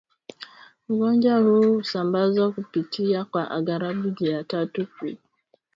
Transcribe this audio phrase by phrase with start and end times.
[0.89, 5.15] Ugonjwa huu husambazwa kupitia kwa angalau njia tatu kuu